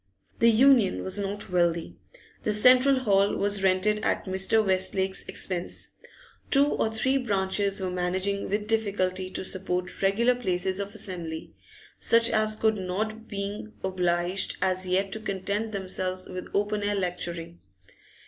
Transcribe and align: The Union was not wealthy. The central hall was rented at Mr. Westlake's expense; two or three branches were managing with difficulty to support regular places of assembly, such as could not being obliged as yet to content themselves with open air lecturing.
The 0.39 0.49
Union 0.49 1.03
was 1.03 1.19
not 1.19 1.51
wealthy. 1.51 1.95
The 2.41 2.55
central 2.55 3.01
hall 3.01 3.35
was 3.35 3.61
rented 3.61 3.99
at 4.03 4.25
Mr. 4.25 4.65
Westlake's 4.65 5.27
expense; 5.27 5.89
two 6.49 6.65
or 6.65 6.91
three 6.91 7.17
branches 7.19 7.79
were 7.79 7.91
managing 7.91 8.49
with 8.49 8.65
difficulty 8.67 9.29
to 9.29 9.45
support 9.45 10.01
regular 10.01 10.33
places 10.33 10.79
of 10.79 10.95
assembly, 10.95 11.53
such 11.99 12.31
as 12.31 12.55
could 12.55 12.77
not 12.77 13.27
being 13.27 13.73
obliged 13.83 14.57
as 14.59 14.87
yet 14.87 15.11
to 15.11 15.19
content 15.19 15.71
themselves 15.71 16.27
with 16.27 16.47
open 16.51 16.81
air 16.81 16.95
lecturing. 16.95 17.59